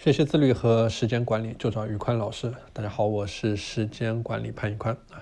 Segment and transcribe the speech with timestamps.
[0.00, 2.52] 学习自律和时间管理就找宇宽老师。
[2.72, 5.18] 大家好，我是时间管理潘宇宽啊。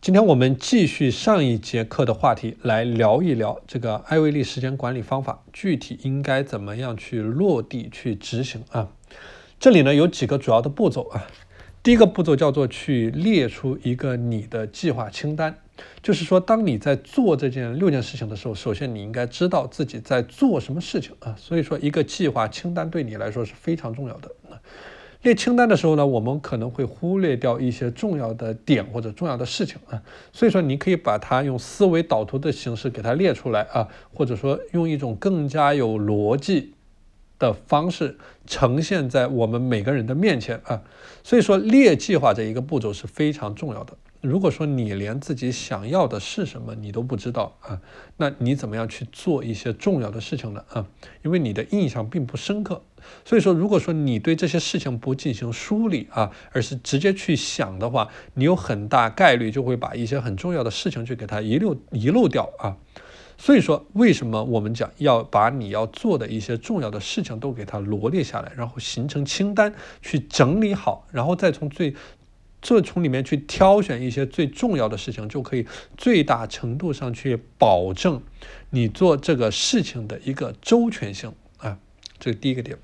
[0.00, 8.88] 今天我们继续上一节课的话题，来聊一聊这个艾维利时间管理方法，具体应该怎么样去落地去执行啊？
[9.60, 11.26] 这里呢有几个主要的步骤啊。
[11.82, 15.58] 第一个步骤叫做去列出一个你的计划清单，
[16.02, 21.34] 就是说，当你在做这件六件事情的时候，首先你应该知道自己在做什么事情啊。
[21.38, 24.30] 所以说，一个计划清单对你来说是非常重要的。
[25.22, 30.02] 列清单的时候呢，我们可能会忽略掉一些重要的点或者重要的事情啊。
[30.32, 36.74] 所以说，你可以把它用思维导图的形式给它列出来啊，或者说用一种更加有逻辑。
[37.38, 38.16] 的方式
[38.46, 40.80] 呈现在我们每个人的面前啊，
[41.24, 43.94] 所以说列计划这一个步骤是非常重要的。
[44.22, 47.80] 如果说你连自己想要的是什么你都不知道啊，
[48.16, 50.64] 那你怎么样去做一些重要的事情呢？
[50.68, 50.86] 啊？
[51.24, 52.82] 因为你的印象并不深刻，
[53.24, 62.76] 所以说如果说你对这些事情不进行梳理啊，而是直接去想的话，你有很大概率就会把一些很重要的事情去给它遗漏遗漏掉啊。
[63.36, 71.92] 所以说，为什么我们讲要把你要做的一些重要的事情都给它罗列下来，然后形成清单，去整理好，然后再从最，
[72.62, 78.22] 这从里面去挑选一些最重要的事情，就可以最大程度上去保证
[78.70, 81.76] 你做这个事情的一个周全性啊，
[82.20, 82.78] 这是第一个点。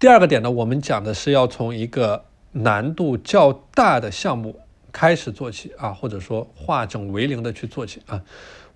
[0.00, 8.22] 第二个点呢，我们讲的是要从一个难度较大的项目开始做起啊，或者说化整为零的去做起啊。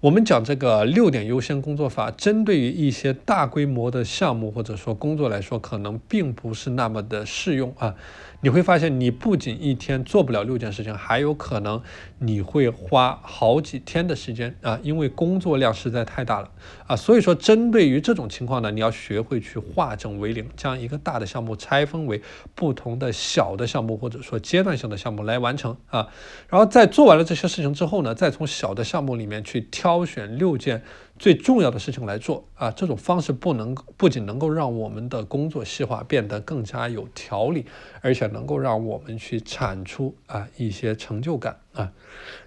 [0.00, 7.96] 我们讲这个六点优先工作法，针对于一些大规模的项目或者说工作来说，可能并不是那么的适用啊。
[8.40, 11.82] 你会发现，你不仅一天做不了六件事情，还有可能
[12.20, 16.48] 你会花好几天的时间啊，因为工作量实在太大了
[16.86, 16.94] 啊。
[16.94, 22.22] 所以说，针对于这种情况呢，你要学会去化整为零，将一个大的项目拆分为
[22.54, 26.06] 不同的小的项目，或者说阶段性的项目来完成啊。
[26.48, 30.82] 然后在做完了这些事情之后呢，再从小的项目里面去挑挑选六件。
[31.18, 37.64] 最重要的事情来做啊，这种方式不能不仅能够让我们的工作细化变得更加有条理，
[38.02, 41.92] 而且能够让我们去产出啊一些成就感啊。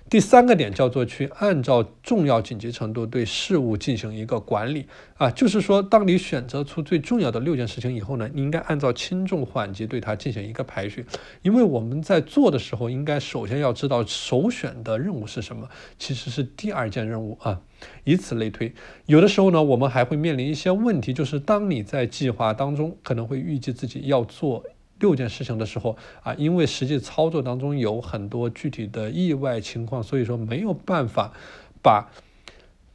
[0.10, 11.06] 第三个点叫做去按照重要紧急程度对事物进行一个管理啊，就是说，当你选择出最重要的六件事情以后呢，你应该按照轻重缓急对它进行一个排序，
[11.44, 17.62] 因为我们在做的时候，应该首先要知道首选的任务是什么，其实是第二件任务啊，
[18.04, 18.74] 以此类推。
[19.06, 24.66] 有的时候呢，我们还会面临一些问题，就是当你在计划当中可能会预计自己要做。
[25.02, 31.34] 六件事情的时候啊，因为实际操作当中有很多具体的意外情况，所以说没有办法
[31.82, 32.10] 把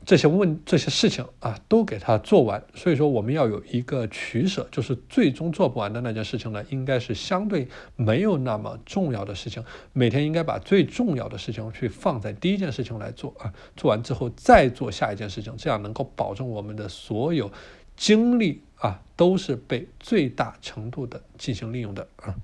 [0.07, 2.63] 这些问这些事情啊都给它做完。
[2.75, 7.67] 所以说我们要有一个取舍，就是最终做不完的那件事情呢，应该是相对
[7.97, 9.65] 没有那么重要的事情。
[9.93, 17.51] 每天应该把最重要的事情去放在第一件事情来做啊，做完之后再做下一件事情，这样能够保证我们的所有
[17.97, 18.63] 精力。
[18.77, 22.35] 啊，都是被最大程度的进行利用的啊。